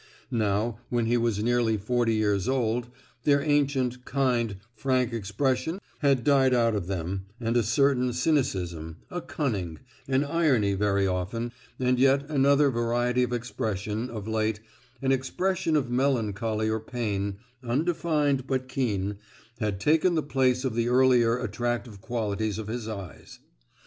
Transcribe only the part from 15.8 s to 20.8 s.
melancholy or pain, undefined but keen, had taken the place of